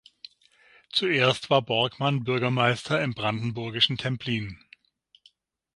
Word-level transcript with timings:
Zuerst 0.91 1.51
war 1.51 1.61
Borgmann 1.61 2.23
Bürgermeister 2.23 3.03
im 3.03 3.13
brandenburgischen 3.13 3.99
Templin. 3.99 4.57